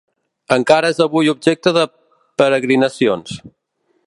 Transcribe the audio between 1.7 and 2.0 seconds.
de